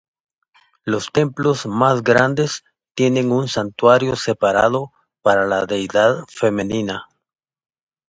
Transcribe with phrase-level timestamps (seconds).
[0.83, 2.63] Los templos más grandes
[2.95, 7.05] tienen un santuario separado para la deidad femenina.